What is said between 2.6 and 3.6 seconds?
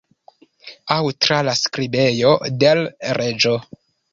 de l' Reĝo?